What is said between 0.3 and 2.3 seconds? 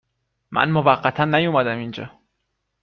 من موقتا نیومدم اینجا